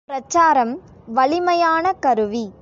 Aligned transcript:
பிரச்சாரம் 0.05 0.79
வலிமையான 1.07 1.93
கருவி. 1.93 2.51